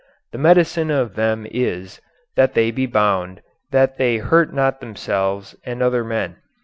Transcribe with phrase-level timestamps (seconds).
[0.31, 2.01] The medicine of them is,
[2.35, 6.37] that they be bound, that they hurt not themselves and other men.